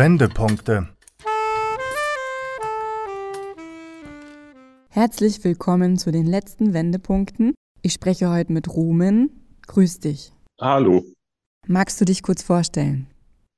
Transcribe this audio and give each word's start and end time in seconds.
Wendepunkte. 0.00 0.88
Herzlich 4.88 5.44
willkommen 5.44 5.98
zu 5.98 6.10
den 6.10 6.24
letzten 6.24 6.72
Wendepunkten. 6.72 7.52
Ich 7.82 7.92
spreche 7.92 8.30
heute 8.30 8.50
mit 8.50 8.74
Rumen. 8.74 9.28
Grüß 9.66 10.00
dich. 10.00 10.32
Hallo, 10.58 11.04
Magst 11.66 12.00
du 12.00 12.06
dich 12.06 12.22
kurz 12.22 12.42
vorstellen? 12.42 13.08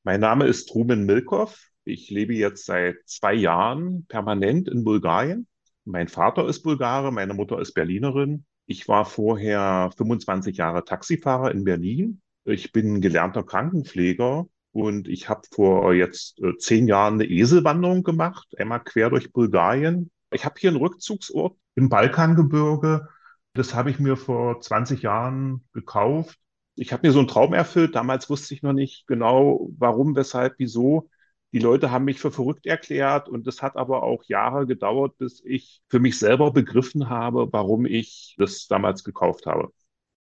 mein 0.03 0.19
Name 0.19 0.47
ist 0.49 0.75
Rumen 0.75 1.07
Milkov. 1.07 1.69
Ich 1.85 2.11
lebe 2.11 2.35
jetzt 2.35 2.67
seit 2.67 2.97
zwei 3.07 3.35
Jahren 3.35 4.05
permanent 4.09 4.69
in 4.69 4.83
Bulgarien. 4.83 5.47
Mein 5.85 6.09
Vater 6.09 6.49
ist 6.49 6.65
Bulgare, 6.65 7.13
meine 7.13 7.35
Mutter 7.35 7.61
ist 7.61 7.73
Berlinerin. 7.73 8.47
Ich 8.67 8.89
war 8.89 9.05
vorher 9.05 9.93
25 9.97 10.57
Jahre 10.57 10.85
Taxifahrer 10.85 11.53
in 11.53 11.63
Berlin. 11.63 12.21
Ich 12.45 12.73
bin 12.73 13.01
gelernter 13.01 13.45
Krankenpfleger 13.45 14.49
und 14.73 15.07
ich 15.09 15.29
habe 15.29 15.43
vor 15.51 15.93
jetzt 15.95 16.41
äh, 16.41 16.57
zehn 16.59 16.89
Jahren 16.89 17.15
eine 17.15 17.27
Eselwanderung 17.27 18.03
gemacht, 18.03 18.49
einmal 18.59 18.83
quer 18.83 19.11
durch 19.11 19.33
Bulgarien. 19.33 20.11
Ich 20.31 20.45
habe 20.45 20.55
hier 20.59 20.71
einen 20.71 20.79
Rückzugsort 20.79 21.57
im 21.75 21.89
Balkangebirge. 21.89 23.09
Das 23.55 23.75
habe 23.75 23.91
ich 23.91 23.99
mir 23.99 24.17
vor 24.17 24.61
20 24.61 25.03
Jahren 25.03 25.69
gekauft. 25.73 26.39
Ich 26.75 26.93
habe 26.93 27.07
mir 27.07 27.13
so 27.13 27.19
einen 27.19 27.29
Traum 27.29 27.53
erfüllt. 27.53 27.95
Damals 27.95 28.31
wusste 28.31 28.55
ich 28.55 28.63
noch 28.63 28.73
nicht 28.73 29.07
genau, 29.07 29.71
warum, 29.79 30.17
weshalb, 30.17 30.55
wieso. 30.57 31.11
Die 31.53 31.59
Leute 31.59 31.91
haben 31.91 32.07
mich 32.07 32.19
für 32.19 32.31
verrückt 32.31 32.65
erklärt 32.65 33.29
und 33.29 33.47
es 33.47 33.61
hat 33.61 33.77
aber 33.77 34.03
auch 34.03 34.25
Jahre 34.25 34.67
gedauert, 34.67 35.19
bis 35.19 35.43
ich 35.45 35.83
für 35.89 36.01
mich 36.01 36.19
selber 36.19 36.51
begriffen 36.51 37.11
habe, 37.11 37.53
warum 37.53 37.85
ich 37.85 38.35
das 38.39 38.69
damals 38.69 39.05
gekauft 39.05 39.45
habe. 39.45 39.71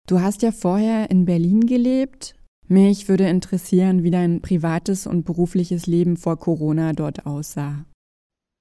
Du 0.08 0.20
hast 0.20 0.41
ja 0.41 0.52
vorher 0.52 1.12
in 1.12 1.26
Berlin 1.26 1.68
gelebt. 1.68 2.34
Mich 2.71 3.09
würde 3.09 3.27
interessieren, 3.27 4.02
wie 4.02 4.11
dein 4.11 4.41
privates 4.41 5.05
und 5.05 5.25
berufliches 5.25 5.88
Leben 5.88 6.16
vor 6.16 6.39
Corona 6.39 6.93
dort 6.93 7.25
aussah. 7.25 7.84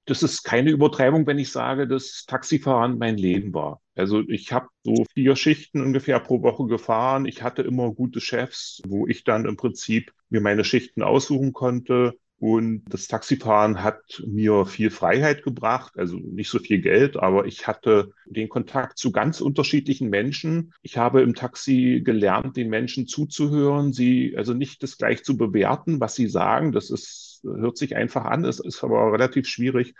Das 0.04 0.24
ist 0.24 0.42
keine 0.42 0.70
Übertreibung, 0.70 1.28
wenn 1.28 1.38
ich 1.38 1.52
sage, 1.52 1.86
dass 1.86 2.24
Taxifahren 2.26 2.98
mein 2.98 3.16
Leben 3.16 3.54
war. 3.54 3.80
Also 3.94 4.22
ich 4.26 4.50
habe 4.50 4.66
so 4.82 5.04
vier 5.14 5.36
Schichten 5.36 5.80
ungefähr 5.80 6.18
pro 6.18 6.42
Woche 6.42 6.66
gefahren. 6.66 7.24
Ich 7.24 7.44
hatte 7.44 7.62
immer 7.62 7.92
gute 7.92 8.20
Chefs, 8.20 8.82
wo 8.84 9.06
ich 9.06 9.22
dann 9.22 9.44
im 9.44 9.56
Prinzip 9.56 10.12
mir 10.28 10.40
meine 10.40 10.64
Schichten 10.64 11.04
aussuchen 11.04 11.52
konnte. 11.52 12.18
Und 12.41 12.84
das 12.88 13.06
Taxifahren 13.06 13.83
hat 13.84 14.22
mir 14.27 14.64
viel 14.64 14.91
Freiheit 14.91 15.42
gebracht, 15.42 15.92
also 15.98 16.16
nicht 16.16 16.48
so 16.48 16.58
viel 16.58 16.80
Geld, 16.80 17.19
aber 17.19 17.44
ich 17.44 17.66
hatte 17.66 18.12
den 18.24 18.48
Kontakt 18.48 18.97
zu 18.97 19.12
ganz 19.12 19.42
unterschiedlichen 19.42 20.08
Menschen. 20.08 20.72
Ich 20.80 20.97
habe 20.97 21.20
im 21.20 21.34
Taxi 21.34 22.00
gelernt, 22.02 22.56
den 22.56 22.70
Menschen 22.70 23.06
zuzuhören, 23.06 23.92
sie 23.92 24.34
also 24.38 24.55
nicht 24.55 24.82
das 24.82 24.97
gleich 24.97 25.22
zu 25.22 25.36
bewerten, 25.36 26.00
was 26.00 26.14
sie 26.14 26.28
sagen. 26.28 26.72
Das 26.72 26.88
ist, 26.88 27.42
hört 27.44 27.77
sich 27.77 27.94
einfach 27.94 28.24
an, 28.24 28.47
es 28.47 28.58
ist 28.58 28.82
aber 28.82 29.12
relativ 29.12 29.47
schwierig. 29.47 29.94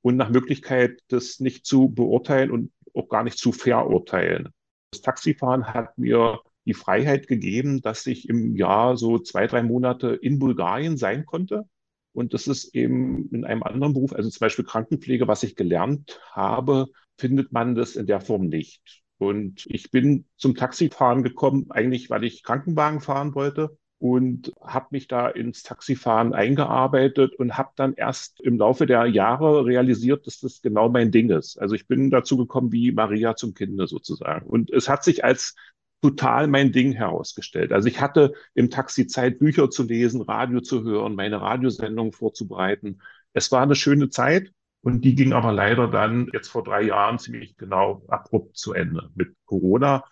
Und 0.00 0.16
nach 0.16 0.30
Möglichkeit, 0.30 1.00
das 1.08 1.40
nicht 1.40 1.66
zu 1.66 1.88
beurteilen 1.88 2.52
und 2.52 2.70
auch 2.94 3.08
gar 3.08 3.24
nicht 3.24 3.38
zu 3.38 3.50
verurteilen. 3.50 4.50
Das 4.92 5.00
Taxifahren 5.02 5.66
hat 5.66 5.98
mir 5.98 6.38
die 6.66 6.74
Freiheit 6.74 7.26
gegeben, 7.26 7.82
dass 7.82 8.06
ich 8.06 8.28
im 8.28 8.54
Jahr 8.54 8.96
so 8.96 9.18
zwei, 9.18 9.48
drei 9.48 9.64
Monate 9.64 10.10
in 10.10 10.38
Bulgarien 10.38 10.96
sein 10.96 11.26
konnte. 11.26 11.64
Und 12.12 12.34
das 12.34 12.46
ist 12.46 12.74
eben 12.74 13.28
in 13.32 13.44
einem 13.44 13.62
anderen 13.62 13.94
Beruf, 13.94 14.12
also 14.12 14.28
zum 14.28 14.40
Beispiel 14.40 14.64
Krankenpflege, 14.64 15.28
was 15.28 15.42
ich 15.42 15.56
gelernt 15.56 16.20
habe, 16.32 16.86
findet 17.18 17.52
man 17.52 17.74
das 17.74 17.96
in 17.96 18.06
der 18.06 18.20
Form 18.20 18.48
nicht. 18.48 19.02
Und 19.18 19.66
ich 19.66 19.90
bin 19.90 20.24
zum 20.36 20.54
Taxifahren 20.54 21.22
gekommen, 21.22 21.66
eigentlich 21.70 22.10
weil 22.10 22.24
ich 22.24 22.42
Krankenwagen 22.42 23.00
fahren 23.00 23.34
wollte 23.34 23.76
und 23.98 24.50
habe 24.62 24.86
mich 24.92 25.08
da 25.08 25.28
ins 25.28 25.62
Taxifahren 25.62 26.32
eingearbeitet 26.32 27.34
und 27.34 27.58
habe 27.58 27.70
dann 27.76 27.92
erst 27.92 28.40
im 28.40 28.56
Laufe 28.56 28.86
der 28.86 29.04
Jahre 29.04 29.66
realisiert, 29.66 30.26
dass 30.26 30.40
das 30.40 30.62
genau 30.62 30.88
mein 30.88 31.10
Ding 31.10 31.28
ist. 31.28 31.58
Also 31.60 31.74
ich 31.74 31.86
bin 31.86 32.08
dazu 32.10 32.38
gekommen 32.38 32.72
wie 32.72 32.92
Maria 32.92 33.36
zum 33.36 33.52
Kinde 33.52 33.86
sozusagen. 33.86 34.46
Und 34.46 34.70
es 34.70 34.88
hat 34.88 35.04
sich 35.04 35.22
als 35.22 35.54
total 36.02 36.46
mein 36.46 36.72
Ding 36.72 36.92
herausgestellt. 36.92 37.72
Also 37.72 37.88
ich 37.88 38.00
hatte 38.00 38.32
im 38.54 38.70
Taxi 38.70 39.06
Zeit, 39.06 39.38
Bücher 39.38 39.70
zu 39.70 39.82
lesen, 39.82 40.22
Radio 40.22 40.60
zu 40.60 40.82
hören, 40.82 41.14
meine 41.14 41.40
Radiosendung 41.40 42.12
vorzubereiten. 42.12 43.00
Es 43.32 43.52
war 43.52 43.62
eine 43.62 43.74
schöne 43.74 44.08
Zeit 44.08 44.52
und 44.82 45.04
die 45.04 45.14
ging 45.14 45.32
aber 45.32 45.52
leider 45.52 45.88
dann 45.88 46.28
jetzt 46.32 46.48
vor 46.48 46.64
drei 46.64 46.82
Jahren 46.82 47.18
ziemlich 47.18 47.56
genau 47.56 48.02
abrupt 48.08 48.56
zu 48.56 48.72
Ende 48.72 49.10
mit 49.14 49.34
Corona. 49.44 50.04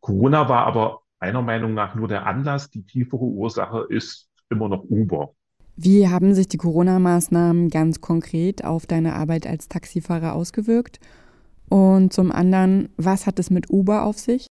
Corona 0.00 0.48
war 0.48 0.66
aber 0.66 1.02
meiner 1.20 1.42
Meinung 1.42 1.74
nach 1.74 1.94
nur 1.94 2.08
der 2.08 2.26
Anlass. 2.26 2.70
Die 2.70 2.84
tiefere 2.84 3.24
Ursache 3.24 3.86
ist 3.88 4.30
immer 4.50 4.68
noch 4.68 4.84
Uber. 4.84 5.34
Wie 5.76 6.08
haben 6.08 6.34
sich 6.34 6.48
die 6.48 6.56
Corona-Maßnahmen 6.56 7.68
ganz 7.68 8.00
konkret 8.00 8.64
auf 8.64 8.86
deine 8.86 9.14
Arbeit 9.14 9.46
als 9.46 9.68
Taxifahrer 9.68 10.34
ausgewirkt? 10.34 11.00
Und 11.68 12.12
zum 12.12 12.30
anderen, 12.30 12.90
was 12.96 13.26
hat 13.26 13.38
es 13.38 13.50
mit 13.50 13.70
Uber 13.70 14.04
auf 14.04 14.18
sich? 14.18 14.46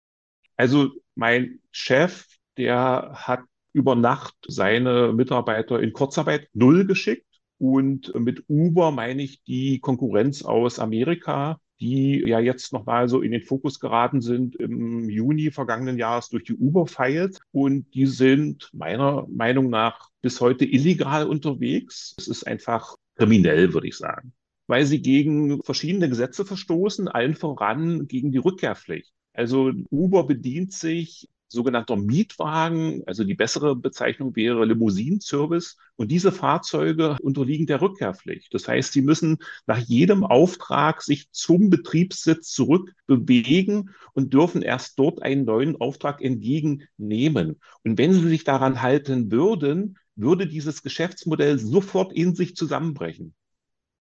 Also 0.59 0.90
mein 1.16 1.62
Chef, 1.72 2.25
der 2.58 3.14
hat 3.14 3.40
über 3.72 3.96
Nacht 3.96 4.36
seine 4.46 5.14
Mitarbeiter 5.14 5.80
in 5.80 5.94
Kurzarbeit 5.94 6.50
null 6.52 6.86
geschickt. 6.86 7.25
Und 7.58 8.14
mit 8.14 8.44
Uber 8.50 8.92
meine 8.92 9.24
ich 9.24 9.42
die 9.44 9.80
Konkurrenz 9.80 10.44
aus 10.44 10.78
Amerika, 10.80 11.62
die 11.80 12.25
ja 12.28 12.42
jetzt 12.42 12.74
nochmal 12.74 13.08
so 13.08 13.22
in 13.22 13.31
den 13.31 13.42
Fokus 13.42 13.80
geraten 13.80 14.20
sind 14.20 14.58
im 14.58 15.09
Juni 15.09 15.50
vergangenen 15.52 15.97
Jahres 15.97 16.28
durch 16.28 16.44
die 16.44 16.56
Uber-Files. 16.56 17.40
Und 17.53 17.94
die 17.94 18.08
sind 18.08 18.70
meiner 18.74 19.26
Meinung 19.30 19.70
nach 19.70 20.09
bis 20.22 20.41
heute 20.41 20.66
illegal 20.66 21.26
unterwegs. 21.26 22.16
Es 22.18 22.28
ist 22.28 22.46
einfach 22.46 22.97
kriminell, 23.16 23.74
würde 23.74 23.88
ich 23.88 23.96
sagen, 23.96 24.34
weil 24.68 24.86
sie 24.86 25.02
gegen 25.02 25.64
verschiedene 25.64 26.09
Gesetze 26.09 26.44
verstoßen, 26.44 27.08
allen 27.08 27.36
voran 27.36 28.09
gegen 28.09 28.34
die 28.34 28.40
Rückkehrpflicht. 28.40 29.14
Also 29.34 29.72
Uber 29.90 30.25
bedient 30.25 30.73
sich 30.73 31.29
sogenannter 31.50 31.95
Mietwagen, 31.95 33.03
also 33.07 33.23
die 33.23 33.34
bessere 33.34 33.75
Bezeichnung 33.75 34.35
wäre 34.35 34.66
Limousinenservice. 34.66 35.78
Und 35.95 36.12
diese 36.12 36.31
Fahrzeuge 36.31 37.17
unterliegen 37.22 37.66
der 37.66 37.81
Rückkehrpflicht. 37.81 38.53
Das 38.53 38.67
heißt, 38.67 38.94
sie 38.94 39.01
müssen 39.01 39.38
nach 39.66 39.79
jedem 39.79 40.23
Auftrag 40.23 41.01
sich 41.01 41.29
zum 41.31 41.69
Betriebssitz 41.69 42.51
zurückbewegen 42.51 43.90
und 44.13 44.34
dürfen 44.34 44.62
erst 44.62 44.97
dort 44.97 45.22
einen 45.23 45.44
neuen 45.46 45.75
Auftrag 45.75 46.22
entgegennehmen. 46.22 47.59
Und 47.84 47.97
wenn 47.97 48.13
sie 48.13 48.29
sich 48.29 48.44
daran 48.44 48.81
halten 48.81 49.31
würden, 49.31 49.97
würde 50.16 50.47
dieses 50.47 50.84
Geschäftsmodell 50.84 51.59
sofort 51.59 52.13
in 52.13 52.35
sich 52.35 52.56
zusammenbrechen. 52.56 53.34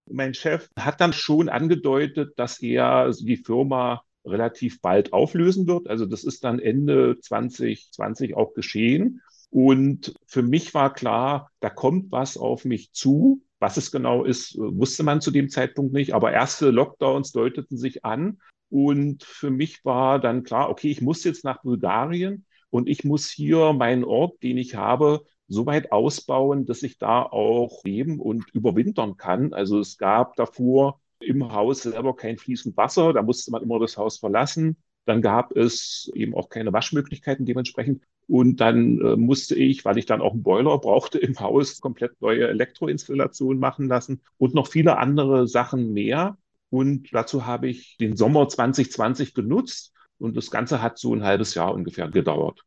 Mein 0.09 0.35
Chef 0.35 0.69
hat 0.79 1.01
dann 1.01 1.13
schon 1.13 1.49
angedeutet, 1.49 2.39
dass 2.39 2.61
er 2.61 3.11
die 3.13 3.37
Firma 3.37 4.03
relativ 4.27 4.81
bald 4.81 5.13
auflösen 5.13 5.67
wird. 5.67 5.89
Also 5.89 6.07
das 6.07 6.25
ist 6.25 6.45
dann 6.45 6.59
Ende 6.59 7.19
2020 7.21 8.37
auch 8.37 8.55
geschehen. 8.55 9.23
Und 9.51 10.15
für 10.27 10.43
mich 10.43 10.75
war 10.75 10.93
klar, 10.93 11.51
da 11.61 11.71
kommt 11.71 12.13
was 12.13 12.37
auf 12.37 12.65
mich 12.65 12.93
zu. 12.93 13.43
Was 13.59 13.79
es 13.79 13.91
genau 13.91 14.25
ist, 14.25 14.57
wusste 14.59 15.03
man 15.03 15.21
zu 15.21 15.31
dem 15.31 15.49
Zeitpunkt 15.49 15.93
nicht. 15.95 16.13
Aber 16.13 16.33
erste 16.33 16.71
Lockdowns 16.71 17.33
deuteten 17.33 17.79
sich 17.79 18.05
an. 18.05 18.39
Und 18.69 19.25
für 19.25 19.51
mich 19.51 19.85
war 19.85 20.19
dann 20.19 20.43
klar, 20.43 20.69
okay, 20.69 20.91
ich 20.91 21.01
muss 21.01 21.25
jetzt 21.25 21.45
nach 21.45 21.63
Bulgarien 21.63 22.45
und 22.69 22.89
ich 22.89 23.05
muss 23.05 23.31
hier 23.31 23.73
meinen 23.73 24.05
Ort, 24.05 24.43
den 24.43 24.59
ich 24.59 24.75
habe, 24.75 25.25
so 25.49 25.65
weit 25.67 25.93
ausbauen, 25.93 26.67
dass 26.67 26.83
ich 26.83 26.99
da 26.99 27.23
auch 27.23 27.85
leben 27.85 28.21
und 28.21 28.45
überwintern 28.53 29.17
kann. 29.17 29.53
Also 29.53 29.79
es 29.79 29.97
gab 29.97 30.35
davor 30.35 31.01
im 31.21 31.53
Haus 31.53 31.83
selber 31.83 32.15
kein 32.15 32.39
fließend 32.39 32.77
Wasser, 32.77 33.13
da 33.13 33.23
musste 33.23 33.51
man 33.51 33.63
immer 33.63 33.79
das 33.79 33.97
Haus 33.97 34.19
verlassen. 34.19 34.77
Dann 35.05 35.23
gab 35.23 35.57
es 35.57 36.11
eben 36.15 36.35
auch 36.35 36.49
keine 36.49 36.73
Waschmöglichkeiten 36.73 37.47
dementsprechend. 37.47 38.03
Und 38.29 38.61
dann 38.61 39.01
äh, 39.01 39.17
musste 39.17 39.55
ich, 39.55 39.85
weil 39.85 39.99
ich 39.99 40.07
dann 40.07 40.21
auch 40.21 40.33
einen 40.33 40.43
Boiler 40.43 40.79
brauchte, 40.79 41.19
im 41.19 41.39
Haus 41.39 41.81
komplett 41.81 42.21
neue 42.21 42.49
Elektroinstallationen 42.49 43.59
machen 43.61 43.89
lassen 43.89 44.21
und 44.39 44.55
noch 44.55 44.67
viele 44.67 44.99
andere 44.99 45.47
Sachen 45.47 45.93
mehr. 45.93 46.37
Und 46.71 47.09
dazu 47.13 47.47
habe 47.47 47.69
ich 47.69 47.97
den 47.99 48.17
Sommer 48.17 48.49
2020 48.49 49.35
genutzt 49.35 49.93
und 50.19 50.37
das 50.37 50.51
Ganze 50.51 50.83
hat 50.83 50.99
so 50.99 51.15
ein 51.15 51.23
halbes 51.23 51.55
Jahr 51.55 51.73
ungefähr 51.73 52.09
gedauert. 52.09 52.65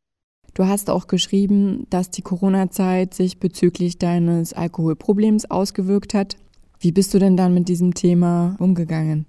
Du 0.54 0.66
hast 0.66 0.90
auch 0.90 1.06
geschrieben, 1.06 1.86
dass 1.90 2.10
die 2.10 2.22
Corona-Zeit 2.22 3.14
sich 3.14 3.38
bezüglich 3.38 3.98
deines 3.98 4.52
Alkoholproblems 4.52 5.50
ausgewirkt 5.50 6.14
hat. 6.14 6.36
Wie 6.82 6.92
bist 6.92 7.12
du 7.12 7.18
denn 7.18 7.36
dann 7.36 7.52
mit 7.52 7.68
diesem 7.68 7.92
Thema 7.92 8.56
umgegangen? 8.58 9.26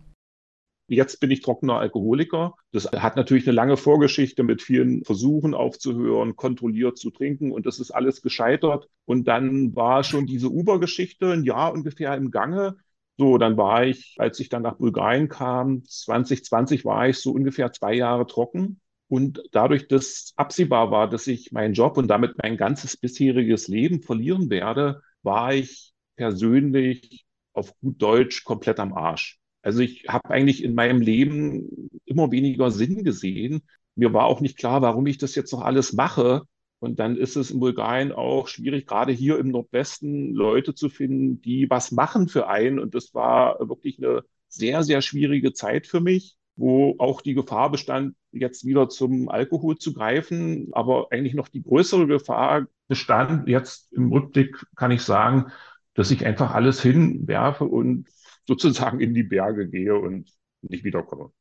Jetzt 0.88 1.20
bin 1.20 1.32
ich 1.32 1.42
trockener 1.42 1.80
Alkoholiker. 1.80 2.56
Das 2.72 2.86
hat 2.86 3.18
natürlich 3.18 3.46
eine 3.46 3.56
lange 3.56 3.76
Vorgeschichte 3.76 4.44
mit 4.44 4.62
vielen 4.62 5.04
Versuchen 5.04 5.54
aufzuhören, 5.54 6.38
kontrolliert 6.38 6.98
zu 6.98 7.12
trinken 7.12 7.52
und 7.52 7.66
das 7.66 7.80
ist 7.80 7.92
alles 7.92 8.22
gescheitert. 8.22 8.88
Und 9.04 9.28
dann 9.28 9.76
war 9.76 10.06
schon 10.06 10.28
diese 10.28 10.50
Uber-Geschichte 10.50 11.34
ein 11.34 11.44
Jahr 11.44 11.74
ungefähr 11.74 12.16
im 12.16 12.32
Gange. 12.32 12.78
So, 13.18 13.38
dann 13.38 13.58
war 13.58 13.86
ich, 13.86 14.16
als 14.18 14.40
ich 14.40 14.48
dann 14.48 14.62
nach 14.62 14.78
Bulgarien 14.78 15.28
kam, 15.28 15.84
2020 15.84 16.86
war 16.86 17.10
ich 17.10 17.18
so 17.18 17.32
ungefähr 17.32 17.74
zwei 17.74 17.94
Jahre 17.94 18.28
trocken. 18.28 18.80
Und 19.10 19.44
dadurch, 19.52 19.90
dass 19.90 20.32
absehbar 20.38 20.90
war, 20.90 21.10
dass 21.10 21.28
ich 21.28 21.52
meinen 21.52 21.74
Job 21.74 21.98
und 21.98 22.08
damit 22.08 22.36
mein 22.42 22.56
ganzes 22.56 22.96
bisheriges 22.96 23.68
Leben 23.68 24.02
verlieren 24.02 24.50
werde, 24.50 25.02
war 25.22 25.54
ich 25.54 25.94
persönlich 26.16 27.26
auf 27.54 27.78
gut 27.80 28.02
Deutsch 28.02 28.44
komplett 28.44 28.80
am 28.80 28.94
Arsch. 28.94 29.40
Also 29.62 29.82
ich 29.82 30.06
habe 30.08 30.30
eigentlich 30.30 30.64
in 30.64 30.74
meinem 30.74 31.02
Leben 31.02 31.90
immer 32.06 32.32
weniger 32.32 32.72
Sinn 32.72 33.04
gesehen. 33.04 33.62
Mir 33.96 34.14
war 34.14 34.26
auch 34.26 34.42
nicht 34.42 34.58
klar, 34.58 34.82
warum 34.82 35.06
ich 35.06 35.18
das 35.18 35.36
jetzt 35.36 35.52
noch 35.52 35.62
alles 35.62 35.94
mache. 35.94 36.44
Und 36.80 37.00
dann 37.00 37.16
ist 37.16 37.36
es 37.36 37.52
in 37.52 37.60
Bulgarien 37.60 38.12
auch 38.12 38.48
schwierig, 38.48 38.88
gerade 38.88 39.12
hier 39.14 39.38
im 39.38 39.50
Nordwesten 39.50 40.34
Leute 40.34 40.74
zu 40.74 40.90
finden, 40.90 41.40
die 41.42 41.70
was 41.70 41.92
machen 41.92 42.28
für 42.28 42.48
einen. 42.48 42.80
Und 42.80 42.96
das 42.96 43.14
war 43.14 43.60
wirklich 43.60 44.00
eine 44.00 44.24
sehr, 44.48 44.82
sehr 44.82 45.04
schwierige 45.04 45.54
Zeit 45.54 45.86
für 45.86 46.02
mich, 46.02 46.38
wo 46.56 46.96
auch 46.98 47.22
die 47.22 47.36
Gefahr 47.36 47.70
bestand, 47.70 48.16
jetzt 48.32 48.66
wieder 48.66 48.90
zum 48.90 49.30
Alkohol 49.30 49.78
zu 49.78 49.94
greifen. 49.94 50.70
Aber 50.72 51.10
eigentlich 51.12 51.36
noch 51.36 51.50
die 51.50 51.62
größere 51.62 52.08
Gefahr 52.08 52.66
bestand 52.88 53.48
jetzt 53.48 53.94
im 53.94 54.12
Rückblick, 54.12 54.66
kann 54.76 54.90
ich 54.90 55.04
sagen, 55.04 55.52
dass 55.94 56.12
ich 56.12 56.26
einfach 56.26 56.54
alles 56.54 56.82
hinwerfe 56.82 57.66
und 57.66 58.08
sozusagen 58.48 59.00
in 59.00 59.14
die 59.14 59.24
Berge 59.24 59.70
gehe 59.70 59.98
und 59.98 60.30
nicht 60.62 60.84
wiederkomme. 60.84 61.32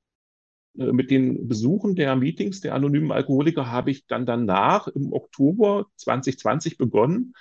Äh, 0.78 0.92
mit 0.92 1.10
den 1.10 1.48
Besuchen 1.48 1.94
der 1.94 2.16
Meetings 2.16 2.60
der 2.60 2.74
anonymen 2.74 3.12
Alkoholiker 3.12 3.70
habe 3.70 3.90
ich 3.90 4.06
dann 4.06 4.26
danach 4.26 4.88
im 4.88 5.12
Oktober 5.12 5.86
2020 5.96 6.78
begonnen. 6.78 7.34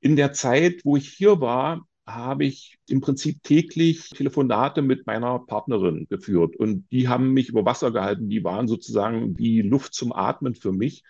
In 0.00 0.16
der 0.16 0.32
Zeit, 0.32 0.82
wo 0.84 0.96
ich 0.96 1.08
hier 1.08 1.40
war, 1.40 1.86
habe 2.06 2.44
ich 2.44 2.78
im 2.88 3.00
Prinzip 3.00 3.42
täglich 3.42 4.08
Telefonate 4.10 4.80
mit 4.80 5.06
meiner 5.06 5.40
Partnerin 5.40 6.06
geführt 6.08 6.56
und 6.56 6.90
die 6.90 7.08
haben 7.08 7.32
mich 7.32 7.50
über 7.50 7.66
Wasser 7.66 7.90
gehalten. 7.90 8.30
Die 8.30 8.44
waren 8.44 8.66
sozusagen 8.66 9.38
wie 9.38 9.60
Luft 9.60 9.92
zum 9.94 10.12
Atmen 10.12 10.54
für 10.54 10.72
mich 10.72 11.02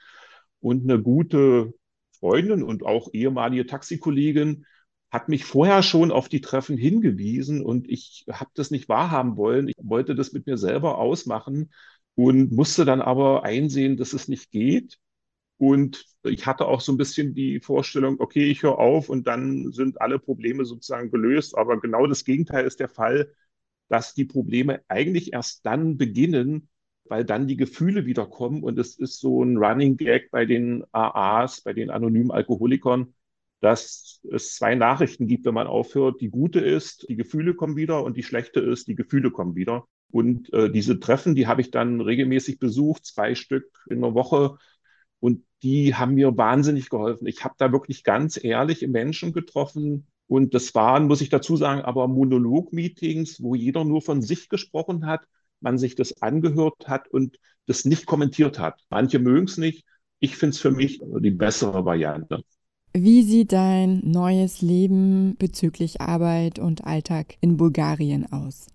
und 0.60 0.82
eine 0.90 1.00
gute 1.00 1.72
Freundin 2.18 2.64
und 2.64 2.82
auch 2.84 3.10
ehemalige 3.12 3.66
Taxikollegin 3.66 4.66
hat 5.10 5.28
mich 5.28 5.44
vorher 5.44 5.82
schon 5.82 6.12
auf 6.12 6.28
die 6.28 6.40
Treffen 6.40 6.76
hingewiesen 6.76 7.62
und 7.64 7.88
ich 7.88 8.26
habe 8.30 8.50
das 8.54 8.70
nicht 8.70 8.88
wahrhaben 8.88 9.36
wollen. 9.36 9.68
Ich 9.68 9.76
wollte 9.82 10.14
das 10.14 10.32
mit 10.32 10.46
mir 10.46 10.58
selber 10.58 10.98
ausmachen 10.98 11.72
und 12.14 12.52
musste 12.52 12.84
dann 12.84 13.00
aber 13.00 13.44
einsehen, 13.44 13.96
dass 13.96 14.12
es 14.12 14.28
nicht 14.28 14.50
geht. 14.50 14.98
Und 15.58 16.06
ich 16.24 16.46
hatte 16.46 16.66
auch 16.66 16.80
so 16.80 16.92
ein 16.92 16.98
bisschen 16.98 17.34
die 17.34 17.60
Vorstellung, 17.60 18.20
okay, 18.20 18.50
ich 18.50 18.62
höre 18.62 18.78
auf 18.78 19.08
und 19.08 19.26
dann 19.26 19.72
sind 19.72 20.00
alle 20.00 20.18
Probleme 20.18 20.64
sozusagen 20.64 21.10
gelöst. 21.10 21.56
Aber 21.56 21.80
genau 21.80 22.06
das 22.06 22.24
Gegenteil 22.24 22.66
ist 22.66 22.80
der 22.80 22.88
Fall, 22.88 23.32
dass 23.88 24.14
die 24.14 24.24
Probleme 24.24 24.82
eigentlich 24.88 25.32
erst 25.32 25.64
dann 25.66 25.96
beginnen, 25.96 26.68
weil 27.04 27.24
dann 27.24 27.48
die 27.48 27.56
Gefühle 27.56 28.06
wiederkommen. 28.06 28.62
Und 28.62 28.78
es 28.78 28.96
ist 28.98 29.20
so 29.20 29.42
ein 29.42 29.56
Running 29.56 29.96
Gag 29.96 30.30
bei 30.30 30.44
den 30.46 30.84
AAs, 30.92 31.62
bei 31.62 31.72
den 31.72 31.90
anonymen 31.90 32.30
Alkoholikern, 32.30 33.14
dass 33.60 34.20
es 34.30 34.54
zwei 34.54 34.74
Nachrichten 34.74 35.26
gibt, 35.26 35.44
wenn 35.44 35.54
man 35.54 35.66
aufhört. 35.66 36.20
Die 36.20 36.30
gute 36.30 36.60
ist, 36.60 37.06
die 37.08 37.16
Gefühle 37.16 37.54
kommen 37.54 37.76
wieder 37.76 38.04
und 38.04 38.16
die 38.16 38.22
schlechte 38.22 38.60
ist, 38.60 38.88
die 38.88 38.94
Gefühle 38.94 39.30
kommen 39.30 39.56
wieder. 39.56 39.86
Und 40.10 40.52
äh, 40.52 40.70
diese 40.70 41.00
Treffen, 41.00 41.34
die 41.34 41.46
habe 41.46 41.60
ich 41.60 41.70
dann 41.70 42.00
regelmäßig 42.00 42.58
besucht, 42.58 43.04
zwei 43.04 43.34
Stück 43.34 43.84
in 43.90 44.00
der 44.00 44.14
Woche. 44.14 44.56
Und 45.20 45.44
die 45.62 45.94
haben 45.94 46.14
mir 46.14 46.36
wahnsinnig 46.36 46.88
geholfen. 46.88 47.26
Ich 47.26 47.44
habe 47.44 47.54
da 47.58 47.72
wirklich 47.72 48.04
ganz 48.04 48.42
ehrliche 48.42 48.88
Menschen 48.88 49.32
getroffen. 49.32 50.06
Und 50.26 50.54
das 50.54 50.74
waren, 50.74 51.06
muss 51.06 51.20
ich 51.20 51.30
dazu 51.30 51.56
sagen, 51.56 51.82
aber 51.82 52.06
Monolog-Meetings, 52.06 53.42
wo 53.42 53.54
jeder 53.54 53.84
nur 53.84 54.02
von 54.02 54.22
sich 54.22 54.48
gesprochen 54.48 55.06
hat, 55.06 55.26
man 55.60 55.78
sich 55.78 55.94
das 55.96 56.22
angehört 56.22 56.86
hat 56.86 57.08
und 57.08 57.38
das 57.66 57.84
nicht 57.84 58.06
kommentiert 58.06 58.58
hat. 58.58 58.84
Manche 58.90 59.18
mögen 59.18 59.46
es 59.46 59.56
nicht. 59.56 59.84
Ich 60.20 60.36
finde 60.36 60.54
es 60.54 60.60
für 60.60 60.70
mich 60.70 61.00
die 61.02 61.30
bessere 61.30 61.84
Variante. 61.84 62.42
Wie 62.92 63.22
sieht 63.22 63.52
dein 63.52 64.00
neues 64.04 64.62
Leben 64.62 65.36
bezüglich 65.38 66.00
Arbeit 66.00 66.58
und 66.58 66.84
Alltag 66.84 67.36
in 67.40 67.56
Bulgarien 67.56 68.30
aus? 68.32 68.68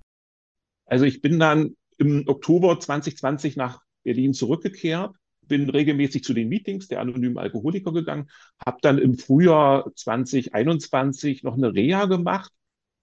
Also 0.85 1.05
ich 1.05 1.21
bin 1.21 1.39
dann 1.39 1.75
im 1.97 2.27
Oktober 2.27 2.79
2020 2.79 3.55
nach 3.55 3.81
Berlin 4.03 4.33
zurückgekehrt, 4.33 5.15
bin 5.47 5.69
regelmäßig 5.69 6.23
zu 6.23 6.33
den 6.33 6.49
Meetings 6.49 6.87
der 6.87 7.01
anonymen 7.01 7.37
Alkoholiker 7.37 7.91
gegangen, 7.91 8.29
habe 8.63 8.77
dann 8.81 8.97
im 8.97 9.17
Frühjahr 9.17 9.91
2021 9.95 11.43
noch 11.43 11.55
eine 11.55 11.73
Reha 11.73 12.05
gemacht, 12.05 12.51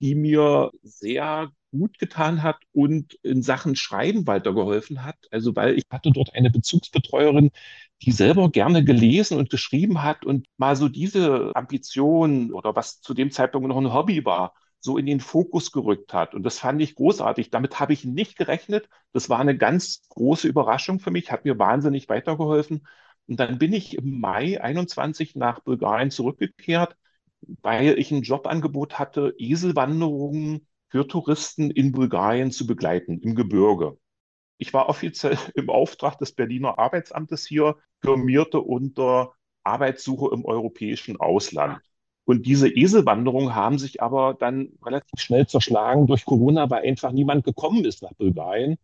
die 0.00 0.14
mir 0.14 0.70
sehr 0.82 1.50
gut 1.70 1.98
getan 1.98 2.42
hat 2.42 2.58
und 2.72 3.14
in 3.22 3.42
Sachen 3.42 3.76
Schreiben 3.76 4.26
weitergeholfen 4.26 5.04
hat. 5.04 5.16
Also 5.30 5.54
weil 5.56 5.76
ich 5.78 5.84
hatte 5.90 6.10
dort 6.12 6.34
eine 6.34 6.50
Bezugsbetreuerin, 6.50 7.50
die 8.02 8.12
selber 8.12 8.50
gerne 8.50 8.84
gelesen 8.84 9.38
und 9.38 9.50
geschrieben 9.50 10.02
hat 10.02 10.24
und 10.24 10.46
mal 10.56 10.76
so 10.76 10.88
diese 10.88 11.52
Ambition 11.54 12.52
oder 12.52 12.74
was 12.76 13.00
zu 13.00 13.14
dem 13.14 13.30
Zeitpunkt 13.30 13.68
noch 13.68 13.76
ein 13.76 13.92
Hobby 13.92 14.24
war, 14.24 14.54
so 14.80 14.96
in 14.98 15.06
den 15.06 15.20
Fokus 15.20 15.72
gerückt 15.72 16.14
hat. 16.14 16.34
Und 16.34 16.42
das 16.44 16.58
fand 16.58 16.80
ich 16.80 16.94
großartig. 16.94 17.50
Damit 17.50 17.78
habe 17.80 17.92
ich 17.92 18.04
nicht 18.04 18.36
gerechnet. 18.36 18.88
Das 19.12 19.28
war 19.28 19.38
eine 19.38 19.56
ganz 19.56 20.02
große 20.08 20.48
Überraschung 20.48 21.00
für 21.00 21.10
mich, 21.10 21.30
hat 21.30 21.44
mir 21.44 21.58
wahnsinnig 21.58 22.08
weitergeholfen. 22.08 22.86
Und 23.26 23.38
dann 23.38 23.58
bin 23.58 23.72
ich 23.72 23.96
im 23.96 24.20
Mai 24.20 24.60
21 24.60 25.36
nach 25.36 25.60
Bulgarien 25.60 26.10
zurückgekehrt, 26.10 26.96
weil 27.62 27.98
ich 27.98 28.10
ein 28.10 28.22
Jobangebot 28.22 28.98
hatte, 28.98 29.34
Eselwanderungen 29.38 30.66
für 30.90 31.06
Touristen 31.06 31.70
in 31.70 31.92
Bulgarien 31.92 32.50
zu 32.50 32.66
begleiten, 32.66 33.20
im 33.20 33.34
Gebirge. 33.34 33.96
Ich 34.58 34.74
war 34.74 34.88
offiziell 34.88 35.38
im 35.54 35.70
Auftrag 35.70 36.18
des 36.18 36.32
Berliner 36.32 36.78
Arbeitsamtes 36.78 37.46
hier, 37.46 37.76
firmierte 38.00 38.60
unter 38.60 39.32
Arbeitssuche 39.62 40.34
im 40.34 40.44
europäischen 40.44 41.18
Ausland. 41.18 41.80
Und 42.24 42.46
diese 42.46 42.68
Eselwanderungen 42.68 43.54
haben 43.54 43.78
sich 43.78 44.02
aber 44.02 44.34
dann 44.38 44.68
relativ 44.84 45.20
schnell 45.20 45.46
zerschlagen 45.46 46.06
durch 46.06 46.24
Corona, 46.24 46.70
weil 46.70 46.86
einfach 46.86 47.12
niemand 47.12 47.44
gekommen 47.44 47.84
ist 47.84 48.02
nach 48.02 48.12
Bulgarien. 48.14 48.76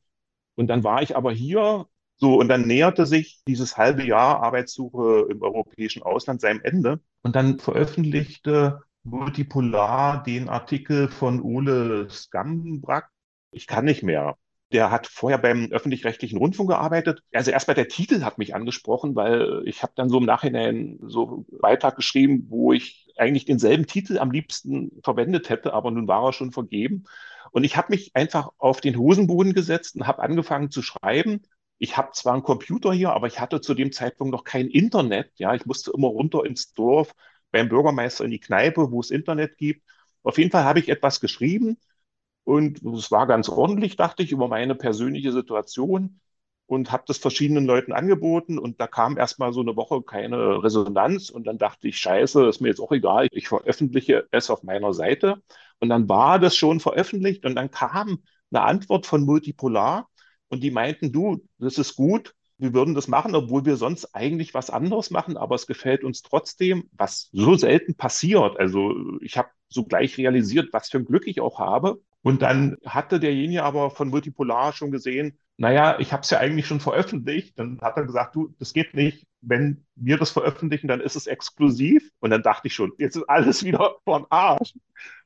Und 0.55 0.69
dann 0.69 0.85
war 0.85 1.03
ich 1.03 1.17
aber 1.17 1.33
hier 1.33 1.87
so, 2.19 2.37
und 2.41 2.49
dann 2.49 2.67
näherte 2.67 3.05
sich 3.05 3.43
dieses 3.47 3.77
halbe 3.77 4.03
Jahr 4.03 4.43
Arbeitssuche 4.43 5.27
im 5.31 5.43
europäischen 5.43 6.03
Ausland 6.03 6.41
seinem 6.41 6.63
Ende. 6.63 7.01
Und 7.23 7.37
dann 7.37 7.59
veröffentlichte 7.59 8.81
Multipolar 9.07 10.25
den 10.25 10.49
Artikel 10.49 11.09
von 11.09 11.41
Ole 11.41 12.11
Skambrack. 12.11 13.09
Ich 13.53 13.69
kann 13.69 13.85
nicht 13.85 14.03
mehr. 14.03 14.37
Der 14.73 14.91
hat 14.91 15.07
vorher 15.07 15.39
beim 15.39 15.71
öffentlich-rechtlichen 15.71 16.39
Rundfunk 16.39 16.71
gearbeitet. 16.71 17.23
Also 17.33 17.53
erstmal 17.53 17.77
der 17.77 17.87
Titel 17.87 18.25
hat 18.25 18.37
mich 18.37 18.53
angesprochen, 18.57 19.15
weil 19.15 19.63
ich 19.65 19.85
habe 19.85 19.93
dann 19.95 20.09
so 20.09 20.19
im 20.19 20.25
Nachhinein 20.25 20.99
so 21.03 21.47
einen 21.49 21.61
Beitrag 21.61 21.95
geschrieben, 21.95 22.47
wo 22.49 22.73
ich 22.73 23.13
eigentlich 23.17 23.45
denselben 23.45 23.87
Titel 23.87 24.19
am 24.19 24.33
liebsten 24.33 24.91
verwendet 25.05 25.51
hätte, 25.51 25.73
aber 25.73 25.93
nun 25.93 26.09
war 26.09 26.25
er 26.25 26.33
schon 26.33 26.51
vergeben. 26.51 27.05
Und 27.53 27.63
ich 27.63 27.77
habe 27.77 27.91
mich 27.91 28.11
einfach 28.17 28.51
auf 28.59 28.81
den 28.81 28.99
Hosenboden 28.99 29.55
gesetzt 29.55 29.95
und 29.95 30.09
habe 30.09 30.21
angefangen 30.21 30.73
zu 30.73 30.83
schreiben. 30.83 31.43
Ich 31.79 31.97
habe 31.97 32.11
zwar 32.13 32.35
einen 32.35 32.43
Computer 32.43 32.93
hier, 32.93 33.13
aber 33.13 33.29
ich 33.29 33.39
hatte 33.39 33.61
zu 33.61 33.73
dem 33.73 33.93
Zeitpunkt 33.93 34.33
noch 34.33 34.43
kein 34.43 34.67
Internet. 34.67 35.31
Ja, 35.37 35.55
ich 35.55 35.65
musste 35.65 35.93
immer 35.95 36.09
runter 36.09 36.45
ins 36.45 36.73
Dorf 36.73 37.15
beim 37.53 37.69
Bürgermeister 37.69 38.25
in 38.25 38.31
die 38.31 38.41
Kneipe, 38.41 38.91
wo 38.91 39.01
es 39.01 39.11
Internet 39.11 39.59
gibt. 39.59 39.83
Auf 40.23 40.39
jeden 40.39 40.51
Fall 40.51 40.65
habe 40.65 40.81
ich 40.81 40.89
etwas 40.89 41.21
geschrieben 41.21 41.79
und 42.45 42.83
es 42.85 43.11
war 43.11 43.27
ganz 43.27 43.49
ordentlich, 43.49 43.97
dachte 43.97 44.23
ich, 44.23 44.33
über 44.33 44.49
meine 44.49 44.77
persönliche 44.77 45.33
Situation 45.33 46.21
und 46.67 46.93
habe 46.93 47.05
das 47.07 47.19
verschiedenen 47.19 47.67
Leuten 47.67 47.93
angeboten 47.93 48.59
und 48.59 48.81
da 48.81 48.87
kam 48.87 49.19
erstmal 49.19 49.53
so 49.53 49.61
eine 49.61 49.77
Woche 49.77 50.03
keine 50.03 50.63
Resonanz 50.63 51.31
und 51.31 51.47
dann 51.47 51.59
dachte 51.59 51.89
ich, 51.89 51.99
scheiße, 51.99 52.47
ist 52.49 52.61
mir 52.61 52.69
jetzt 52.69 52.81
auch 52.81 52.93
egal, 52.93 53.29
ich 53.33 53.49
veröffentliche 53.49 54.27
es 54.33 54.51
auf 54.51 54.63
meiner 54.65 54.93
Seite 54.95 55.43
und 55.81 55.89
dann 55.89 56.09
war 56.09 56.39
das 56.39 56.57
schon 56.57 56.81
veröffentlicht 56.81 57.45
und 57.47 57.55
dann 57.57 57.71
kam 57.71 58.23
eine 58.53 58.63
Antwort 58.63 59.07
von 59.07 59.25
Multipolar 59.25 60.09
und 60.49 60.63
die 60.63 60.71
meinten, 60.71 61.13
du, 61.13 61.45
das 61.59 61.79
ist 61.79 61.97
gut, 61.97 62.35
wir 62.59 62.73
würden 62.73 62.95
das 62.95 63.09
machen, 63.09 63.35
obwohl 63.35 63.65
wir 63.65 63.77
sonst 63.77 64.15
eigentlich 64.15 64.55
was 64.55 64.71
anderes 64.71 65.11
machen, 65.11 65.37
aber 65.37 65.55
es 65.55 65.67
gefällt 65.67 66.05
uns 66.05 66.23
trotzdem, 66.23 66.89
was 66.93 67.29
so 67.33 67.55
selten 67.57 67.95
passiert. 67.95 68.59
Also 68.59 68.95
ich 69.21 69.37
habe 69.37 69.49
so 69.69 69.85
gleich 69.85 70.17
realisiert, 70.19 70.73
was 70.73 70.89
für 70.89 70.99
ein 70.99 71.05
Glück 71.05 71.27
ich 71.27 71.41
auch 71.41 71.59
habe. 71.59 72.01
Und 72.23 72.43
dann 72.43 72.77
hatte 72.85 73.21
derjenige 73.21 73.63
aber 73.63 73.91
von 73.91 74.09
Multipolar 74.09 74.73
schon 74.73 74.91
gesehen, 74.91 75.39
naja, 75.59 75.99
ich 76.01 76.13
habe 76.13 76.23
es 76.23 76.31
ja 76.31 76.39
eigentlich 76.39 76.67
schon 76.67 76.81
veröffentlicht. 76.81 77.59
Dann 77.59 77.81
hat 77.81 77.97
er 77.97 78.05
gesagt, 78.05 78.35
du, 78.35 78.55
das 78.59 78.73
geht 78.73 78.95
nicht. 78.95 79.27
Wenn 79.41 79.87
wir 79.95 80.19
das 80.19 80.31
veröffentlichen, 80.31 80.89
dann 80.89 81.01
ist 81.01 81.17
es 81.17 81.27
exklusiv. 81.27 82.11
Und 82.21 82.31
dann 82.31 82.43
dachte 82.43 82.69
ich 82.69 82.75
schon, 82.75 82.93
jetzt 82.99 83.17
ist 83.17 83.29
alles 83.29 83.65
wieder 83.65 83.97
von 84.05 84.27
Arsch. 84.29 84.75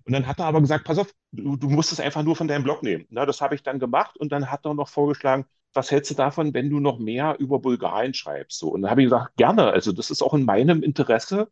Und 0.05 0.13
dann 0.13 0.27
hat 0.27 0.39
er 0.39 0.47
aber 0.47 0.61
gesagt, 0.61 0.85
pass 0.85 0.99
auf, 0.99 1.13
du, 1.33 1.57
du 1.57 1.69
musst 1.69 1.93
es 1.93 2.01
einfach 2.01 2.23
nur 2.23 2.37
von 2.37 2.49
deinem 2.49 2.65
Blog 2.65 2.83
nehmen. 2.83 3.07
Na, 3.11 3.27
das 3.27 3.41
habe 3.41 3.55
ich 3.55 3.63
dann 3.63 3.79
gemacht. 3.79 4.17
Und 4.19 4.31
dann 4.31 4.51
hat 4.51 4.65
er 4.65 4.75
noch 4.75 4.89
vorgeschlagen, 4.89 5.47
was 5.73 5.91
hältst 5.91 6.11
du 6.11 6.15
davon, 6.15 6.55
wenn 6.55 6.71
du 6.71 6.81
noch 6.81 6.99
mehr 6.99 7.37
über 7.39 7.61
Bulgarien 7.61 8.15
schreibst? 8.15 8.59
So, 8.59 8.69
und 8.71 8.83
dann 8.83 8.91
habe 8.91 9.03
ich 9.03 9.07
gesagt, 9.07 9.37
gerne, 9.37 9.67
also 9.73 9.93
das 9.93 10.11
ist 10.11 10.23
auch 10.23 10.35
in 10.35 10.45
meinem 10.45 10.83
Interesse. 10.83 11.50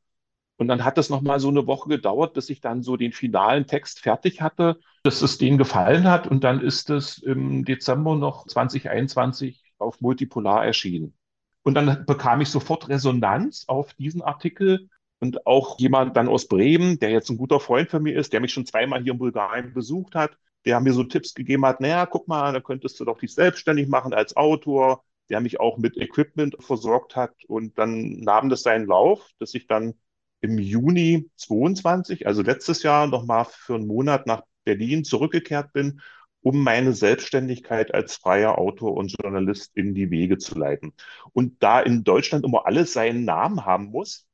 Und 0.57 0.69
dann 0.69 0.85
hat 0.85 0.99
es 0.99 1.09
noch 1.11 1.21
mal 1.23 1.41
so 1.41 1.49
eine 1.49 1.67
Woche 1.67 1.89
gedauert, 1.89 2.35
bis 2.35 2.51
ich 2.51 2.61
dann 2.61 2.83
so 2.83 2.97
den 2.97 3.13
finalen 3.13 3.67
Text 3.67 4.01
fertig 4.01 4.41
hatte, 4.43 4.79
dass 5.05 5.23
es 5.23 5.39
denen 5.39 5.59
gefallen 5.59 6.09
hat. 6.09 6.27
Und 6.27 6.45
dann 6.45 6.61
ist 6.61 6.91
es 6.91 7.19
im 7.19 7.65
Dezember 7.65 8.17
noch 8.17 8.47
2021 8.47 9.63
auf 9.79 10.01
Multipolar 10.01 10.65
erschienen. 10.67 11.17
Und 11.63 11.75
dann 11.75 12.05
bekam 12.07 12.41
ich 12.41 12.49
sofort 12.51 12.89
Resonanz 12.89 13.65
auf 13.69 13.95
diesen 13.95 14.23
Artikel 14.23 14.89
Und 15.21 15.47
auch 15.47 15.79
jemand 15.79 16.17
dann 16.17 16.29
aus 16.29 16.49
Bremen, 16.49 16.99
der 17.01 17.11
jetzt 17.11 17.29
ein 17.31 17.39
guter 17.39 17.61
Freund 17.61 17.91
von 17.91 18.03
mir 18.03 18.17
ist, 18.17 18.33
der 18.33 18.41
mich 18.41 18.53
schon 18.53 18.67
zweimal 18.67 19.03
hier 19.03 19.13
in 19.13 19.19
Bulgarien 19.19 19.73
besucht 19.75 20.15
hat, 20.15 20.37
der 20.69 20.81
mir 20.81 20.93
so 20.93 21.03
Tipps 21.03 21.33
gegeben 21.33 21.65
hat, 21.65 21.81
naja, 21.81 22.05
guck 22.05 22.29
mal, 22.29 22.53
da 22.53 22.61
könntest 22.61 23.01
du 23.01 23.07
doch 23.07 23.19
dich 23.19 23.33
selbstständig 23.33 23.89
machen 23.89 24.13
als 24.13 24.37
Autor, 24.37 25.03
der 25.31 25.41
mich 25.41 25.61
auch 25.61 25.79
mit 25.79 25.97
Equipment 25.97 26.57
versorgt 26.61 27.17
hat. 27.17 27.33
Und 27.47 27.79
dann 27.79 28.21
nahm 28.21 28.51
das 28.51 28.65
seinen 28.65 28.87
Lauf, 28.87 29.31
dass 29.39 29.55
ich 29.55 29.67
dann 29.67 29.95
im 30.43 30.59
Juni 30.59 31.31
22, 31.37 32.27
also 32.27 32.43
letztes 32.43 32.83
Jahr, 32.83 33.07
nochmal 33.07 33.47
für 33.51 33.77
einen 33.77 33.87
Monat 33.87 34.27
nach 34.27 34.43
Berlin 34.65 35.05
zurückgekehrt 35.05 35.73
bin, 35.73 36.03
um 36.43 36.63
meine 36.63 36.93
Selbstständigkeit 36.93 37.95
als 37.95 38.17
freier 38.17 38.59
Autor 38.59 38.93
und 38.95 39.15
Journalist 39.23 39.71
in 39.75 39.95
die 39.95 40.11
Wege 40.11 40.37
zu 40.37 40.59
leiten. 40.59 40.93
Und 41.33 41.63
da 41.63 41.81
in 41.81 42.05
Deutschland 42.05 42.45
immer 42.45 42.67
alles 42.67 42.93
seinen 42.93 43.25
Namen 43.25 43.65
haben 43.65 43.87
muss, 43.87 44.27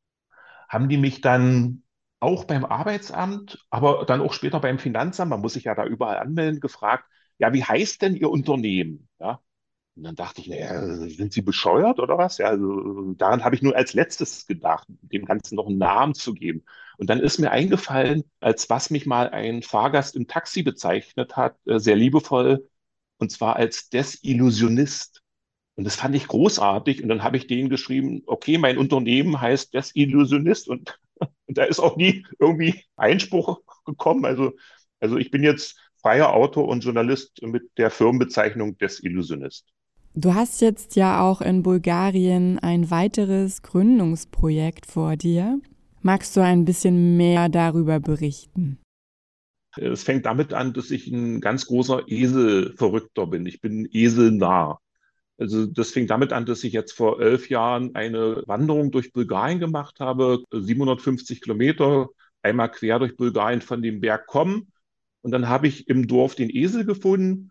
haben 0.68 0.88
die 0.88 0.98
mich 0.98 1.20
dann 1.20 1.83
auch 2.24 2.44
beim 2.44 2.64
Arbeitsamt, 2.64 3.64
aber 3.70 4.04
dann 4.06 4.20
auch 4.20 4.32
später 4.32 4.60
beim 4.60 4.78
Finanzamt, 4.78 5.30
man 5.30 5.40
muss 5.40 5.54
sich 5.54 5.64
ja 5.64 5.74
da 5.74 5.86
überall 5.86 6.18
anmelden, 6.18 6.60
gefragt, 6.60 7.04
ja, 7.38 7.52
wie 7.52 7.64
heißt 7.64 8.02
denn 8.02 8.16
Ihr 8.16 8.30
Unternehmen? 8.30 9.08
Ja, 9.20 9.40
und 9.96 10.04
dann 10.04 10.16
dachte 10.16 10.40
ich, 10.40 10.48
naja, 10.48 10.84
sind 11.08 11.32
Sie 11.32 11.42
bescheuert 11.42 12.00
oder 12.00 12.18
was? 12.18 12.38
Ja, 12.38 12.48
also 12.48 13.12
daran 13.14 13.44
habe 13.44 13.54
ich 13.54 13.62
nur 13.62 13.76
als 13.76 13.94
letztes 13.94 14.46
gedacht, 14.46 14.88
dem 14.88 15.24
Ganzen 15.24 15.54
noch 15.54 15.68
einen 15.68 15.78
Namen 15.78 16.14
zu 16.14 16.34
geben. 16.34 16.64
Und 16.98 17.10
dann 17.10 17.20
ist 17.20 17.38
mir 17.38 17.52
eingefallen, 17.52 18.24
als 18.40 18.68
was 18.70 18.90
mich 18.90 19.06
mal 19.06 19.30
ein 19.30 19.62
Fahrgast 19.62 20.16
im 20.16 20.26
Taxi 20.26 20.62
bezeichnet 20.64 21.36
hat, 21.36 21.56
äh, 21.66 21.78
sehr 21.78 21.96
liebevoll, 21.96 22.68
und 23.18 23.30
zwar 23.30 23.56
als 23.56 23.88
Desillusionist. 23.88 25.22
Und 25.76 25.84
das 25.84 25.96
fand 25.96 26.14
ich 26.16 26.28
großartig. 26.28 27.02
Und 27.02 27.08
dann 27.08 27.22
habe 27.22 27.36
ich 27.36 27.46
denen 27.46 27.68
geschrieben, 27.68 28.22
okay, 28.26 28.58
mein 28.58 28.78
Unternehmen 28.78 29.40
heißt 29.40 29.74
Desillusionist. 29.74 30.68
Und, 30.68 30.98
und 31.46 31.58
da 31.58 31.64
ist 31.64 31.80
auch 31.80 31.96
nie 31.96 32.26
irgendwie 32.38 32.82
Einspruch 32.96 33.60
gekommen. 33.84 34.24
Also, 34.24 34.52
also 35.00 35.16
ich 35.16 35.30
bin 35.30 35.42
jetzt 35.42 35.78
freier 36.00 36.32
Autor 36.32 36.68
und 36.68 36.84
Journalist 36.84 37.40
mit 37.42 37.70
der 37.78 37.90
Firmenbezeichnung 37.90 38.76
Desillusionist. 38.78 39.66
Du 40.14 40.34
hast 40.34 40.60
jetzt 40.60 40.94
ja 40.96 41.20
auch 41.20 41.40
in 41.40 41.62
Bulgarien 41.62 42.58
ein 42.60 42.90
weiteres 42.90 43.62
Gründungsprojekt 43.62 44.86
vor 44.86 45.16
dir. 45.16 45.60
Magst 46.02 46.36
du 46.36 46.40
ein 46.40 46.64
bisschen 46.64 47.16
mehr 47.16 47.48
darüber 47.48 47.98
berichten? 47.98 48.78
Es 49.76 50.04
fängt 50.04 50.26
damit 50.26 50.52
an, 50.52 50.72
dass 50.72 50.92
ich 50.92 51.08
ein 51.08 51.40
ganz 51.40 51.66
großer 51.66 52.04
Eselverrückter 52.06 53.26
bin. 53.26 53.46
Ich 53.46 53.60
bin 53.60 53.88
eselnah. 53.90 54.78
Also 55.36 55.66
das 55.66 55.90
fing 55.90 56.06
damit 56.06 56.32
an, 56.32 56.46
dass 56.46 56.62
ich 56.64 56.72
jetzt 56.72 56.92
vor 56.92 57.20
elf 57.20 57.48
Jahren 57.48 57.94
eine 57.94 58.42
Wanderung 58.46 58.92
durch 58.92 59.12
Bulgarien 59.12 59.58
gemacht 59.58 59.98
habe, 60.00 60.44
750 60.52 61.40
Kilometer, 61.40 62.08
einmal 62.42 62.70
quer 62.70 62.98
durch 63.00 63.16
Bulgarien 63.16 63.60
von 63.60 63.82
dem 63.82 64.00
Berg 64.00 64.26
kommen. 64.26 64.72
Und 65.22 65.32
dann 65.32 65.48
habe 65.48 65.66
ich 65.66 65.88
im 65.88 66.06
Dorf 66.06 66.34
den 66.34 66.50
Esel 66.50 66.84
gefunden 66.84 67.50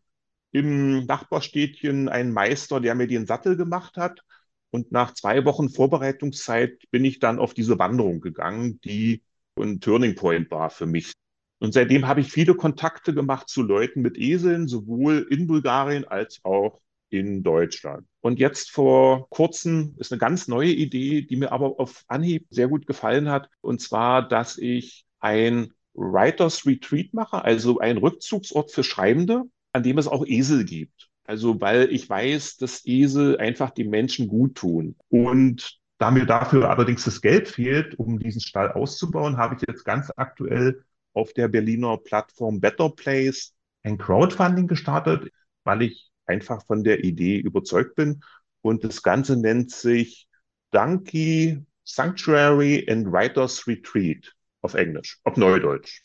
im 0.54 1.06
Nachbarstädtchen 1.06 2.08
einen 2.08 2.32
Meister, 2.32 2.80
der 2.80 2.96
mir 2.96 3.08
den 3.08 3.26
Sattel 3.26 3.58
gemacht 3.58 3.98
hat. 3.98 4.22
Und 4.70 4.92
nach 4.92 5.14
zwei 5.14 5.44
Wochen 5.46 5.70
Vorbereitungszeit 5.70 6.84
bin 6.92 7.04
ich 7.04 7.20
dann 7.20 7.40
auf 7.40 7.54
diese 7.54 7.80
Wanderung 7.80 8.22
gegangen, 8.22 8.80
die 8.82 9.24
ein 9.60 9.80
Turning 9.82 10.16
Point 10.16 10.50
war 10.52 10.70
für 10.70 10.86
mich. 10.86 11.12
Und 11.60 11.74
seitdem 11.74 12.08
habe 12.08 12.22
ich 12.22 12.32
viele 12.32 12.56
Kontakte 12.56 13.14
gemacht 13.14 13.50
zu 13.50 13.64
Leuten 13.64 14.02
mit 14.02 14.18
Eseln, 14.18 14.68
sowohl 14.68 15.28
in 15.30 15.48
Bulgarien 15.48 16.06
als 16.06 16.40
auch 16.44 16.82
in 17.14 17.44
Deutschland. 17.44 18.08
Und 18.22 18.40
jetzt 18.40 18.72
vor 18.72 19.30
kurzem 19.30 19.96
ist 20.00 20.12
eine 20.12 20.20
ganz 20.20 20.48
neue 20.48 20.72
Idee, 20.72 21.22
die 21.22 21.36
mir 21.36 21.52
aber 21.52 21.80
auf 21.80 22.04
Anhieb 22.08 22.48
sehr 22.50 22.68
gut 22.68 22.88
gefallen 22.88 23.30
hat. 23.30 23.50
Und 23.62 23.82
zwar, 23.82 24.28
dass 24.28 24.58
ich 24.58 25.06
ein 25.20 25.74
Writers 25.94 26.66
Retreat 26.66 27.14
mache, 27.14 27.44
also 27.44 27.80
ein 27.80 27.98
Rückzugsort 27.98 28.72
für 28.72 28.84
Schreibende 28.84 29.44
an 29.74 29.84
dem 29.84 29.98
es 29.98 30.08
auch 30.08 30.26
Esel 30.26 30.64
gibt. 30.64 31.10
Also 31.26 31.60
weil 31.60 31.92
ich 31.92 32.10
weiß, 32.10 32.58
dass 32.58 32.86
Esel 32.86 33.38
einfach 33.38 33.72
den 33.72 33.90
Menschen 33.90 34.28
gut 34.28 34.56
tun. 34.56 34.96
Und 35.10 35.80
da 35.98 36.12
mir 36.12 36.26
dafür 36.26 36.70
allerdings 36.70 37.06
das 37.06 37.22
Geld 37.22 37.48
fehlt, 37.48 37.98
um 37.98 38.20
diesen 38.20 38.42
Stall 38.42 38.72
auszubauen, 38.72 39.38
habe 39.38 39.56
ich 39.56 39.68
jetzt 39.68 39.84
ganz 39.84 40.12
aktuell 40.16 40.84
auf 41.14 41.34
der 41.34 41.48
Berliner 41.48 41.98
Plattform 41.98 42.60
Better 42.60 42.90
Place 42.90 43.54
ein 43.84 43.98
Crowdfunding 43.98 44.68
gestartet, 44.68 45.32
weil 45.64 45.84
ich 45.84 46.12
einfach 46.26 46.66
von 46.66 46.84
der 46.84 47.04
Idee 47.04 47.38
überzeugt 47.38 47.96
bin. 47.96 48.22
Und 48.62 48.84
das 48.84 49.04
Ganze 49.04 49.38
nennt 49.38 49.72
sich 49.72 50.28
Donkey 50.72 51.60
Sanctuary 51.84 52.88
and 52.90 53.12
Writers 53.12 53.68
Retreat 53.68 54.34
auf 54.62 54.74
Englisch, 54.74 55.20
auf 55.24 55.38
Neudeutsch. 55.38 56.02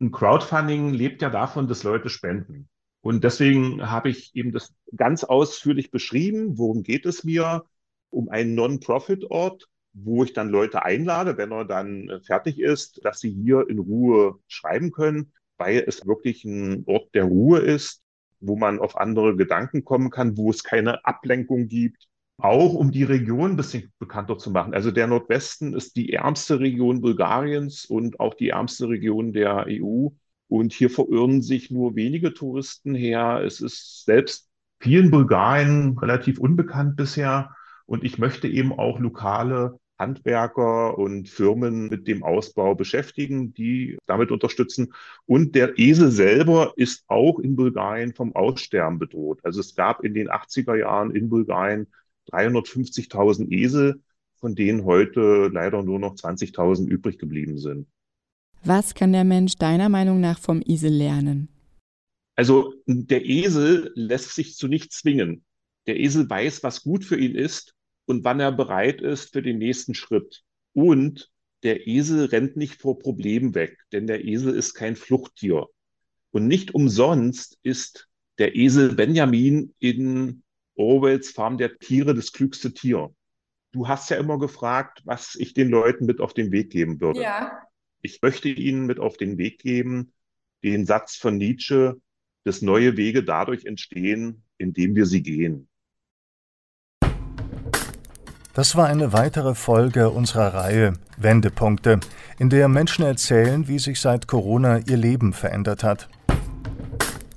Ein 0.00 0.12
Crowdfunding 0.12 0.92
lebt 0.92 1.22
ja 1.22 1.30
davon, 1.30 1.68
dass 1.68 1.82
Leute 1.82 2.08
spenden. 2.08 2.68
Und 3.00 3.24
deswegen 3.24 3.90
habe 3.90 4.08
ich 4.08 4.34
eben 4.34 4.52
das 4.52 4.74
ganz 4.94 5.24
ausführlich 5.24 5.90
beschrieben. 5.90 6.58
Worum 6.58 6.82
geht 6.82 7.06
es 7.06 7.24
mir? 7.24 7.64
Um 8.10 8.28
einen 8.28 8.54
Non-Profit-Ort, 8.54 9.68
wo 9.92 10.24
ich 10.24 10.32
dann 10.32 10.48
Leute 10.48 10.82
einlade, 10.84 11.36
wenn 11.36 11.52
er 11.52 11.64
dann 11.64 12.20
fertig 12.24 12.60
ist, 12.60 13.04
dass 13.04 13.20
sie 13.20 13.30
hier 13.30 13.68
in 13.68 13.78
Ruhe 13.78 14.38
schreiben 14.48 14.92
können, 14.92 15.32
weil 15.56 15.84
es 15.86 16.06
wirklich 16.06 16.44
ein 16.44 16.84
Ort 16.86 17.14
der 17.14 17.24
Ruhe 17.24 17.58
ist, 17.60 18.02
wo 18.40 18.56
man 18.56 18.78
auf 18.78 18.96
andere 18.96 19.36
Gedanken 19.36 19.84
kommen 19.84 20.10
kann, 20.10 20.36
wo 20.36 20.50
es 20.50 20.62
keine 20.62 21.04
Ablenkung 21.04 21.68
gibt. 21.68 22.08
Auch 22.38 22.74
um 22.74 22.92
die 22.92 23.04
Region 23.04 23.52
ein 23.52 23.56
bisschen 23.56 23.92
bekannter 23.98 24.36
zu 24.36 24.50
machen. 24.50 24.74
Also 24.74 24.90
der 24.90 25.06
Nordwesten 25.06 25.74
ist 25.74 25.96
die 25.96 26.12
ärmste 26.12 26.60
Region 26.60 27.00
Bulgariens 27.00 27.86
und 27.86 28.20
auch 28.20 28.34
die 28.34 28.50
ärmste 28.50 28.88
Region 28.88 29.32
der 29.32 29.66
EU. 29.68 30.08
Und 30.48 30.72
hier 30.72 30.90
verirren 30.90 31.42
sich 31.42 31.70
nur 31.70 31.96
wenige 31.96 32.34
Touristen 32.34 32.94
her. 32.94 33.42
Es 33.44 33.60
ist 33.60 34.04
selbst 34.04 34.48
vielen 34.80 35.10
Bulgarien 35.10 35.96
relativ 35.98 36.38
unbekannt 36.38 36.96
bisher. 36.96 37.56
Und 37.86 38.04
ich 38.04 38.18
möchte 38.18 38.48
eben 38.48 38.72
auch 38.72 38.98
lokale 38.98 39.78
Handwerker 39.98 40.98
und 40.98 41.28
Firmen 41.28 41.88
mit 41.88 42.06
dem 42.06 42.22
Ausbau 42.22 42.74
beschäftigen, 42.74 43.54
die 43.54 43.96
damit 44.06 44.30
unterstützen. 44.30 44.92
Und 45.26 45.54
der 45.54 45.78
Esel 45.78 46.10
selber 46.10 46.72
ist 46.76 47.04
auch 47.08 47.38
in 47.38 47.56
Bulgarien 47.56 48.12
vom 48.12 48.34
Aussterben 48.34 48.98
bedroht. 48.98 49.40
Also 49.42 49.60
es 49.60 49.74
gab 49.74 50.04
in 50.04 50.14
den 50.14 50.28
80er 50.28 50.76
Jahren 50.76 51.14
in 51.14 51.28
Bulgarien 51.28 51.86
350.000 52.30 53.50
Esel, 53.50 54.02
von 54.34 54.54
denen 54.54 54.84
heute 54.84 55.48
leider 55.52 55.82
nur 55.82 55.98
noch 55.98 56.14
20.000 56.14 56.86
übrig 56.88 57.18
geblieben 57.18 57.58
sind. 57.58 57.86
Was 58.64 58.94
kann 58.94 59.12
der 59.12 59.24
Mensch 59.24 59.56
deiner 59.56 59.88
Meinung 59.88 60.20
nach 60.20 60.38
vom 60.38 60.62
Esel 60.64 60.92
lernen? 60.92 61.48
Also 62.34 62.74
der 62.86 63.24
Esel 63.24 63.92
lässt 63.94 64.34
sich 64.34 64.56
zu 64.56 64.68
nichts 64.68 64.98
zwingen. 64.98 65.44
Der 65.86 65.98
Esel 65.98 66.28
weiß, 66.28 66.62
was 66.62 66.82
gut 66.82 67.04
für 67.04 67.16
ihn 67.16 67.34
ist 67.34 67.75
und 68.06 68.24
wann 68.24 68.40
er 68.40 68.52
bereit 68.52 69.00
ist 69.00 69.32
für 69.32 69.42
den 69.42 69.58
nächsten 69.58 69.94
Schritt. 69.94 70.42
Und 70.72 71.30
der 71.62 71.86
Esel 71.86 72.26
rennt 72.26 72.56
nicht 72.56 72.80
vor 72.80 72.98
Problemen 72.98 73.54
weg, 73.54 73.78
denn 73.92 74.06
der 74.06 74.24
Esel 74.24 74.54
ist 74.54 74.74
kein 74.74 74.96
Fluchttier. 74.96 75.66
Und 76.30 76.46
nicht 76.46 76.74
umsonst 76.74 77.58
ist 77.62 78.08
der 78.38 78.54
Esel 78.56 78.94
Benjamin 78.94 79.74
in 79.78 80.42
Orwells 80.74 81.30
Farm 81.30 81.58
der 81.58 81.78
Tiere 81.78 82.14
das 82.14 82.32
klügste 82.32 82.72
Tier. 82.74 83.14
Du 83.72 83.88
hast 83.88 84.10
ja 84.10 84.16
immer 84.16 84.38
gefragt, 84.38 85.02
was 85.04 85.34
ich 85.34 85.54
den 85.54 85.68
Leuten 85.68 86.06
mit 86.06 86.20
auf 86.20 86.34
den 86.34 86.52
Weg 86.52 86.70
geben 86.70 87.00
würde. 87.00 87.22
Ja. 87.22 87.62
Ich 88.02 88.20
möchte 88.22 88.48
Ihnen 88.48 88.86
mit 88.86 89.00
auf 89.00 89.16
den 89.16 89.38
Weg 89.38 89.58
geben, 89.58 90.12
den 90.62 90.86
Satz 90.86 91.16
von 91.16 91.36
Nietzsche, 91.36 92.00
dass 92.44 92.62
neue 92.62 92.96
Wege 92.96 93.24
dadurch 93.24 93.64
entstehen, 93.64 94.44
indem 94.58 94.94
wir 94.94 95.06
sie 95.06 95.22
gehen. 95.22 95.68
Das 98.56 98.74
war 98.74 98.86
eine 98.86 99.12
weitere 99.12 99.54
Folge 99.54 100.08
unserer 100.08 100.54
Reihe 100.54 100.94
Wendepunkte, 101.18 102.00
in 102.38 102.48
der 102.48 102.68
Menschen 102.68 103.04
erzählen, 103.04 103.68
wie 103.68 103.78
sich 103.78 104.00
seit 104.00 104.28
Corona 104.28 104.78
ihr 104.78 104.96
Leben 104.96 105.34
verändert 105.34 105.84
hat. 105.84 106.08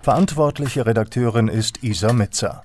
Verantwortliche 0.01 0.85
Redakteurin 0.85 1.49
ist 1.49 1.83
Isa 1.83 2.13
Mitzer. 2.13 2.63